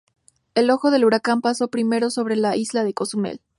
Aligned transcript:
El 0.55 0.71
ojo 0.71 0.89
del 0.89 1.05
huracán 1.05 1.41
pasó 1.41 1.67
primero 1.67 2.09
sobre 2.09 2.35
la 2.35 2.55
isla 2.55 2.83
de 2.83 2.95
Cozumel. 2.95 3.39